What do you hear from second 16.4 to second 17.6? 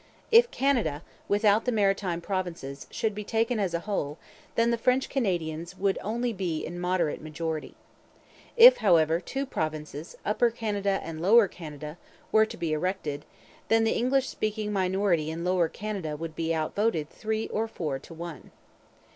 outvoted three